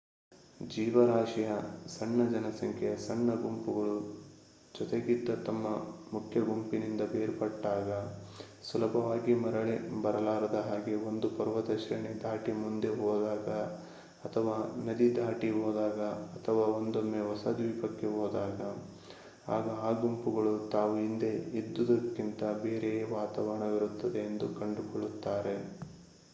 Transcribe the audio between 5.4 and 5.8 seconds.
ತಮ್ಮ